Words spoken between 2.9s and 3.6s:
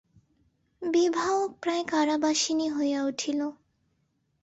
উঠিল।